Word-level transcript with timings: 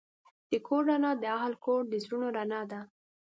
د 0.49 0.51
کور 0.67 0.81
رڼا 0.89 1.11
د 1.17 1.23
اهلِ 1.37 1.53
کور 1.65 1.81
د 1.87 1.93
زړونو 2.03 2.27
رڼا 2.37 2.61
ده. 2.71 2.81